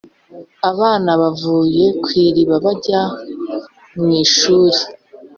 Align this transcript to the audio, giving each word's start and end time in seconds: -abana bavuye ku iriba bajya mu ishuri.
-abana 0.71 1.11
bavuye 1.21 1.83
ku 2.03 2.09
iriba 2.25 2.55
bajya 2.65 3.01
mu 3.97 4.07
ishuri. 4.23 4.79